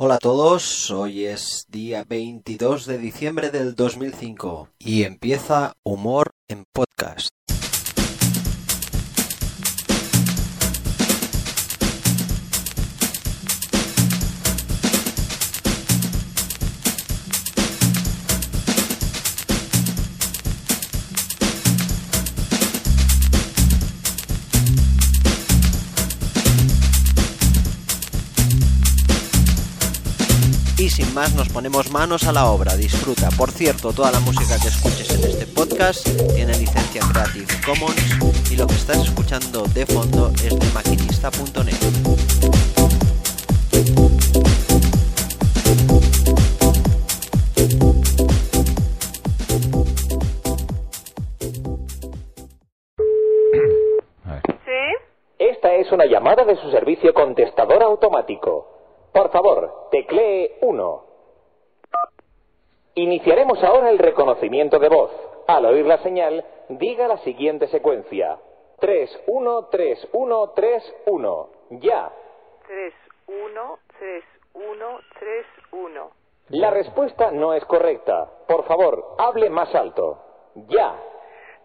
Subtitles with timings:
[0.00, 6.62] Hola a todos, hoy es día 22 de diciembre del 2005 y empieza Humor en
[6.72, 7.30] Podcast.
[31.18, 33.28] Más nos ponemos manos a la obra, disfruta.
[33.36, 38.56] Por cierto, toda la música que escuches en este podcast tiene licencia Creative Commons y
[38.56, 41.74] lo que estás escuchando de fondo es de maquinista.net.
[54.64, 54.82] ¿Sí?
[55.40, 59.10] Esta es una llamada de su servicio contestador automático.
[59.12, 61.07] Por favor, teclee 1.
[62.98, 65.12] Iniciaremos ahora el reconocimiento de voz.
[65.46, 68.40] Al oír la señal, diga la siguiente secuencia.
[68.80, 71.48] 3, 1, 3, 1, 3, 1.
[71.78, 72.10] Ya.
[72.66, 72.94] 3,
[73.28, 76.10] 1, 3, 1, 3, 1.
[76.48, 78.28] La respuesta no es correcta.
[78.48, 80.18] Por favor, hable más alto.
[80.66, 80.96] Ya.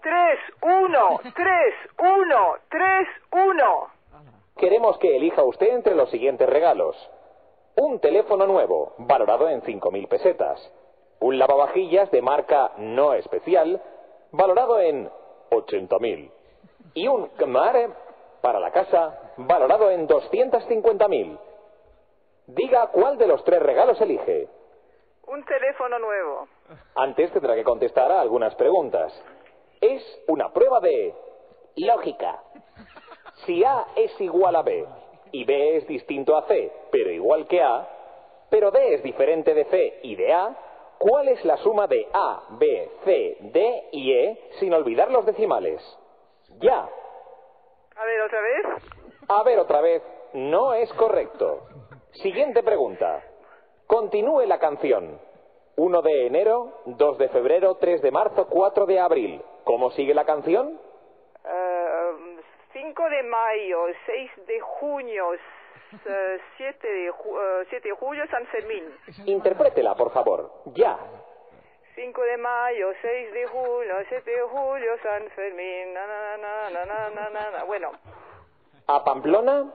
[0.00, 3.64] 3, 1, 3, 1, 3, 1.
[4.56, 6.96] Queremos que elija usted entre los siguientes regalos.
[7.76, 10.72] Un teléfono nuevo, valorado en 5.000 pesetas.
[11.20, 13.82] Un lavavajillas de marca no especial,
[14.30, 15.10] valorado en
[15.50, 16.30] 80.000.
[16.94, 17.90] Y un Kmare
[18.40, 21.38] para la casa, valorado en 250.000.
[22.46, 24.48] Diga cuál de los tres regalos elige.
[25.26, 26.48] Un teléfono nuevo.
[26.94, 29.12] Antes tendrá que contestar a algunas preguntas.
[29.80, 31.14] Es una prueba de
[31.76, 32.42] lógica.
[33.44, 34.86] Si A es igual a B
[35.32, 37.86] y B es distinto a C, pero igual que A,
[38.50, 40.56] pero D es diferente de C y de A,
[40.98, 45.80] ¿cuál es la suma de A, B, C, D y E sin olvidar los decimales?
[46.60, 46.88] Ya.
[47.96, 48.66] A ver, otra vez.
[49.28, 50.02] A ver otra vez,
[50.32, 51.66] no es correcto.
[52.22, 53.22] Siguiente pregunta.
[53.86, 55.20] Continúe la canción.
[55.76, 59.42] 1 de enero, 2 de febrero, 3 de marzo, 4 de abril.
[59.64, 60.80] ¿Cómo sigue la canción?
[61.44, 62.38] Eh,
[62.72, 65.24] 5 de mayo, 6 de junio,
[66.56, 68.84] 7 de, ju- eh, 7 de julio, San Fermín.
[69.26, 70.50] Interprétela, por favor.
[70.74, 70.98] Ya.
[71.94, 75.92] 5 de mayo, 6 de julio, 7 de julio, San Fermín.
[75.94, 76.70] Na, na,
[77.56, 77.64] na.
[77.64, 77.92] Bueno,
[78.86, 79.70] A Pamplona,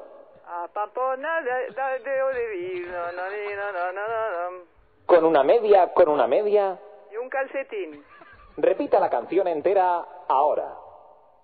[0.47, 4.57] a Pampona de, de, de, de vino, na, ni, na, na, na, na, na.
[5.05, 6.77] con una media, con una media.
[7.11, 8.03] y un calcetín.
[8.57, 10.73] Repita la canción entera ahora.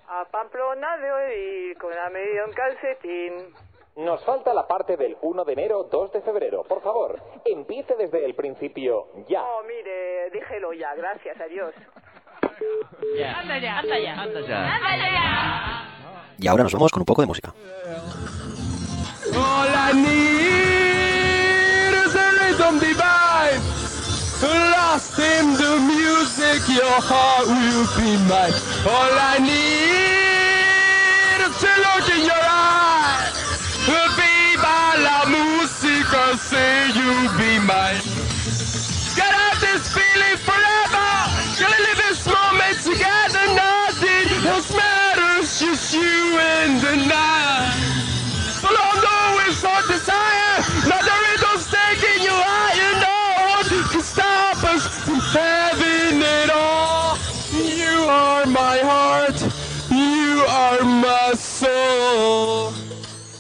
[0.07, 3.53] A Pamplona de oír con la media un calcetín.
[3.95, 6.63] Nos falta la parte del 1 de enero, 2 de febrero.
[6.63, 9.43] Por favor, empiece desde el principio ya.
[9.43, 11.73] Oh, mire, déjelo ya, gracias, adiós.
[16.37, 17.53] Y ahora nos vamos con un poco de música.
[19.35, 23.61] All I need is a rhythm divine.
[24.41, 28.53] Lost in the music, your heart will be mine.
[28.87, 32.98] All I need is to look in your eyes.
[36.39, 38.08] Say you'll be mine.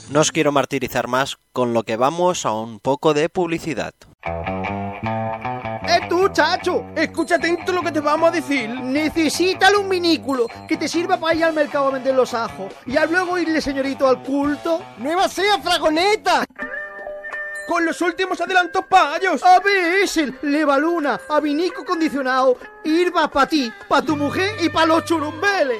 [0.09, 3.93] No os quiero martirizar más, con lo que vamos a un poco de publicidad.
[4.25, 6.83] ¡Eh tú, chacho!
[6.95, 8.69] Escucha atento lo que te vamos a decir.
[8.69, 12.97] Necesitas un minículo que te sirva para ir al mercado a vender los ajos y
[12.97, 14.81] a luego irle, señorito, al culto.
[14.97, 16.43] ¡Nueva sea, fragoneta!
[17.67, 19.43] Con los últimos adelantos payos.
[19.43, 25.77] ABS, Levaluna, Avinico condicionado, Irba para ti, para tu mujer y para los churumbeles.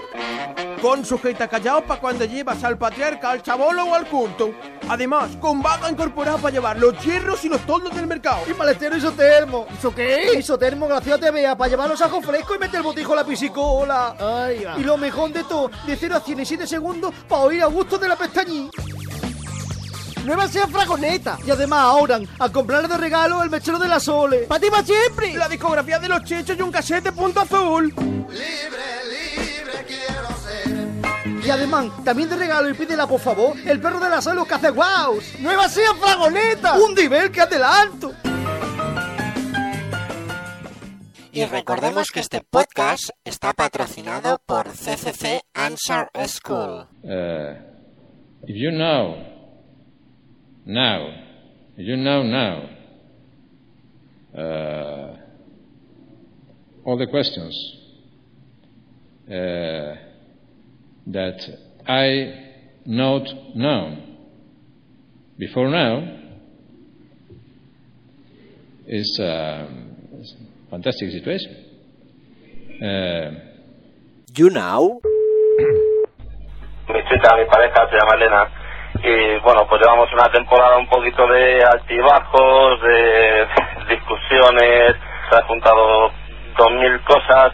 [0.82, 4.52] Con sujeta callado para cuando llevas al patriarca, al chabolo o al culto.
[4.88, 8.44] Además, con vaga incorporada para llevar los hierros y los toldos del mercado.
[8.50, 9.68] Y maletero isotermo.
[9.78, 10.36] ¿Eso qué?
[10.40, 13.26] Isotermo, gracias te vea, para llevar los ajos frescos y meter el botijo a la
[13.26, 14.16] piscicola.
[14.78, 17.66] Y lo mejor de todo, de 0 a 100 en 7 segundos para oír a
[17.66, 18.70] gusto de la pestañí.
[20.24, 21.38] Nueva sea fragoneta.
[21.46, 24.40] Y además ahora, a comprar de regalo el mechero de la Sole.
[24.48, 25.34] ¡Para ti para siempre!
[25.34, 27.94] La discografía de los chechos y un cassette de punto azul.
[28.30, 28.99] Libre.
[31.50, 34.54] Y además, también de regalo y pídela por favor, el perro de la salud que
[34.54, 35.34] hace guaus.
[35.40, 36.76] ¡Nueva silla fragoneta!
[36.76, 38.14] ¡Un nivel que adelanto!
[41.32, 46.86] Y recordemos que este podcast está patrocinado por CCC Answer School.
[47.04, 47.56] Uh,
[48.44, 49.16] if you know
[50.68, 51.08] now,
[51.76, 52.70] if you know now
[54.38, 55.18] uh,
[56.86, 57.56] all the questions
[59.28, 60.09] uh,
[61.08, 61.40] that
[61.88, 62.34] I
[62.86, 63.24] not
[63.56, 64.04] known
[65.38, 66.18] before now,
[68.88, 71.56] is um, it's a fantastic situation.
[72.82, 73.50] Uh,
[74.38, 75.02] You know?
[76.90, 78.48] mi chica, mi pareja se llama Elena
[79.04, 83.48] y bueno, pues llevamos una temporada un poquito de altibajos, de
[83.96, 84.96] discusiones,
[85.30, 86.12] se ha juntado
[86.58, 87.52] dos mil cosas,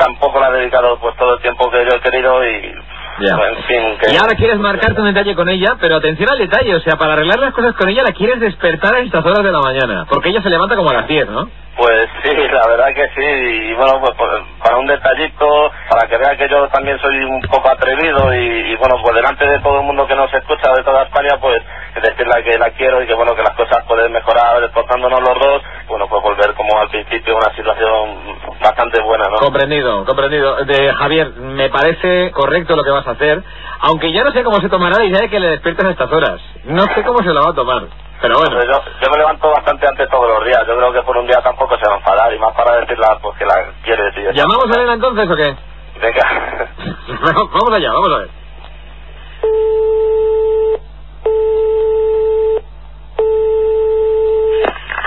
[0.00, 2.74] tampoco le he dedicado pues todo el tiempo que yo he querido y
[3.20, 3.36] Ya.
[3.36, 6.74] en fin, que Y ahora quieres marcarte un detalle con ella, pero atención al detalle,
[6.74, 9.52] o sea, para arreglar las cosas con ella la quieres despertar a estas horas de
[9.52, 11.48] la mañana, porque ella se levanta como a las 10, ¿no?
[11.76, 13.24] pues sí, la verdad que sí,
[13.70, 14.30] y bueno, pues, pues,
[14.70, 19.02] para un detallito, para que vea que yo también soy un poco atrevido y, bueno,
[19.02, 21.60] pues delante de todo el mundo que nos escucha de toda España, pues
[22.00, 25.62] decirle que la quiero y que bueno, que las cosas pueden mejorar esforzándonos los dos,
[25.88, 29.38] bueno, pues volver como al principio una situación bastante buena, ¿no?
[29.38, 30.64] Comprendido, comprendido.
[30.64, 33.42] De Javier, me parece correcto lo que vas a hacer,
[33.80, 36.12] aunque ya no sé cómo se tomará la idea de que le despiertes a estas
[36.12, 36.40] horas.
[36.64, 37.82] No sé cómo se la va a tomar,
[38.20, 38.56] pero bueno.
[38.56, 40.66] Pues yo, yo me levanto bastante antes todos los días.
[40.66, 43.06] Yo creo que por un día tampoco se va a enfadar y más para decirle
[43.22, 44.30] pues, que la quiere decir.
[44.32, 45.56] ¿Llamamos a Elena entonces o qué?
[46.00, 46.68] Venga.
[47.52, 48.30] vamos allá, vamos a ver.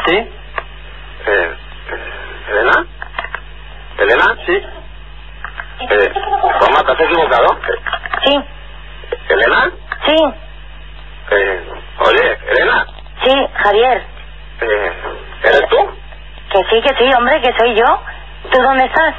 [0.06, 0.16] ¿Sí?
[1.26, 1.56] Eh,
[2.50, 2.86] ¿Elena?
[3.98, 4.38] ¿Elena?
[4.46, 4.54] Sí.
[5.90, 6.14] Eh,
[6.60, 7.58] Toma, ¿te has equivocado?
[8.24, 8.40] Sí,
[9.30, 9.72] ¿Elena?
[10.06, 10.16] sí,
[11.32, 11.70] Eh,
[12.00, 12.86] oye, Elena.
[13.24, 14.04] Sí, Javier.
[14.62, 14.92] Eh,
[15.44, 15.78] ¿Eres tú?
[16.52, 18.00] Que sí, que sí, hombre, que soy yo.
[18.52, 19.16] ¿Tú dónde estás?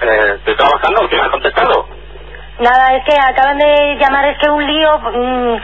[0.00, 1.08] Eh, estoy trabajando.
[1.08, 1.86] ¿Quién ha contestado?
[2.58, 5.54] Nada, es que acaban de llamar, es que un lío, mm,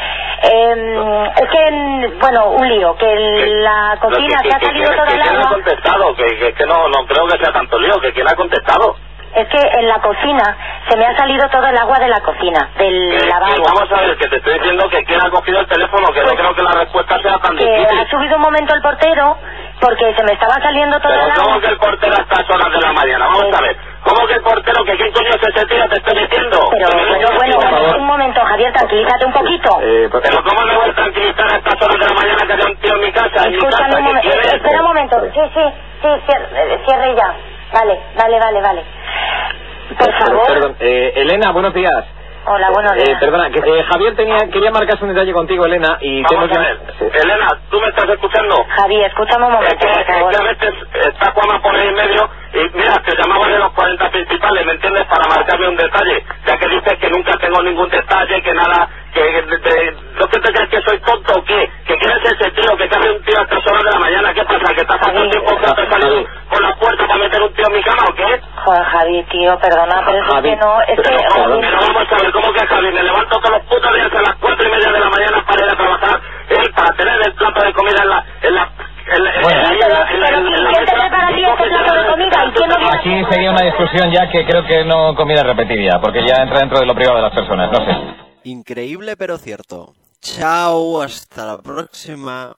[0.42, 4.90] em, es que, mm, bueno, un lío, que el- la cocina que- se ha salido
[4.90, 5.50] que- todo que el ¿Quién ha agua.
[5.52, 6.14] contestado?
[6.16, 8.00] Que, que, que no, no creo que sea tanto lío.
[8.00, 8.96] que ¿Quién ha contestado?
[9.36, 10.56] Es que en la cocina
[10.88, 13.64] se me ha salido todo el agua de la cocina, del que lavabo.
[13.66, 16.26] vamos a ver, que te estoy diciendo que quién ha cogido el teléfono, que no
[16.28, 18.08] Pues- creo que la respuesta sea tan Que ha difícil.
[18.10, 19.36] subido un momento el portero
[19.80, 21.60] porque se me estaba saliendo todo Pero el ¿cómo agua.
[21.60, 23.26] que el portero a estas horas de la mañana?
[23.26, 23.76] Vamos a ver.
[24.06, 24.84] ¿Cómo que el portero?
[24.84, 25.88] ¿Que quién coño es ese tío?
[25.88, 26.68] Te estoy diciendo.
[26.70, 27.96] Pero, pero bueno, por favor.
[27.96, 29.78] un momento, Javier, tranquilízate un poquito.
[29.82, 32.52] Eh, pues- Pero ¿cómo me voy a tranquilizar a estas horas de la mañana que
[32.52, 33.44] haya un tío en mi casa?
[33.44, 34.05] En mi Escúchame casa, un ¿qué?
[35.20, 35.60] Sí, sí,
[36.02, 37.34] sí, cierre, eh, cierre ya.
[37.72, 38.84] Vale, vale, vale, vale.
[39.98, 40.46] Por favor.
[40.46, 42.04] Perdón, eh, Elena, buenos días.
[42.48, 43.18] Hola, buenos Eh, días.
[43.18, 46.66] perdona, que eh, Javier tenía, quería marcarse un detalle contigo, Elena, y te Vamos hemos
[46.68, 46.80] ver.
[47.24, 48.64] Elena, ¿tú me estás escuchando?
[48.68, 50.36] Javi, escúchame un momento, por es que favor.
[50.36, 50.74] a veces
[51.06, 54.72] está Juanma por ahí en medio y mira, te llamaban de los 40 principales, ¿me
[54.72, 55.04] entiendes?
[55.06, 59.22] Para marcarme un detalle, ya que dices que nunca tengo ningún detalle, que nada, que
[59.24, 61.68] de- de- ¿no que te crees que soy tonto o qué?
[61.84, 62.76] ¿Que quién es ese tío?
[62.76, 64.32] ¿Que cae un tío a estas horas de la mañana?
[64.32, 64.72] ¿Qué pasa?
[64.72, 67.72] ¿Que estás haciendo tiempo que te salido por la puerta para meter un tío en
[67.72, 68.40] mi cama o qué?
[68.64, 71.16] Joder, Javi, tío, perdona, pero es que no, es que...
[71.16, 72.92] vamos a ver, ¿cómo que Javi?
[72.92, 75.64] Me levanto todos los putos días a las cuatro y media de la mañana para
[75.64, 76.20] ir a trabajar,
[76.50, 78.24] eh, para tener el plato de comida en la...
[78.42, 78.72] En la
[79.08, 79.60] en la- en la- Bueno.
[79.60, 81.40] en la- en la- Pero, en la- en la ¿quién te mesa, prepara a ti
[81.40, 86.42] y este Aquí sería una discusión ya que creo que no comida repetida, porque ya
[86.42, 87.96] entra dentro de lo privado de las personas, no sé.
[88.44, 89.94] Increíble pero cierto.
[90.20, 92.52] Chao, hasta la próxima.